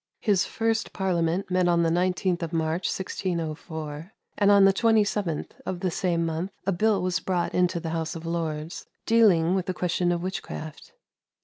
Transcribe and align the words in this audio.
His 0.19 0.45
first 0.47 0.93
parliament 0.93 1.51
met 1.51 1.67
on 1.67 1.83
the 1.83 1.91
19th 1.91 2.41
of 2.41 2.51
March, 2.53 2.87
1604, 2.87 4.11
and 4.35 4.49
on 4.49 4.65
the 4.65 4.73
27th 4.73 5.51
of 5.63 5.81
the 5.81 5.91
same 5.91 6.25
month 6.25 6.51
a 6.65 6.71
bill 6.71 7.03
was 7.03 7.19
brought 7.19 7.53
into 7.53 7.79
the 7.79 7.89
House 7.91 8.15
of 8.15 8.25
Lords 8.25 8.87
dealing 9.05 9.53
with 9.53 9.67
the 9.67 9.75
question 9.75 10.11
of 10.11 10.23
witchcraft. 10.23 10.93